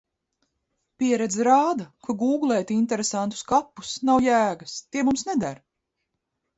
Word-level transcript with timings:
Pieredze 1.03 1.45
rāda, 1.49 1.85
ka 2.09 2.17
gūglēt 2.23 2.75
interesantus 2.79 3.47
kapus 3.55 3.95
nav 4.13 4.27
jēgas. 4.33 4.79
Tie 4.95 5.09
mums 5.11 5.31
neder. 5.33 5.67